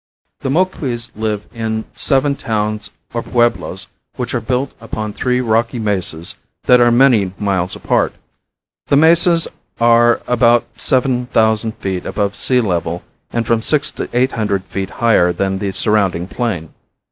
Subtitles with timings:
[0.39, 3.85] The Moquis live in seven towns or pueblos
[4.15, 8.11] which are built upon three rocky mesas that are many miles apart.
[8.87, 9.47] The mesas
[9.79, 14.89] are about seven thousand feet above sea level and from six to eight hundred feet
[15.05, 16.73] higher than the surrounding plain.